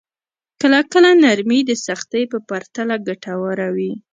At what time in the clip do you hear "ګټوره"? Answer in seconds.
3.07-3.67